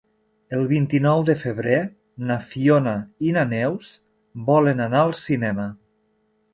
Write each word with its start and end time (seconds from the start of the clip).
El 0.59 0.63
vint-i-nou 0.69 1.21
de 1.27 1.35
febrer 1.41 1.75
na 2.31 2.39
Fiona 2.47 2.97
i 3.29 3.37
na 3.39 3.47
Neus 3.53 3.95
volen 4.53 4.87
anar 4.91 5.07
al 5.09 5.19
cinema. 5.25 5.73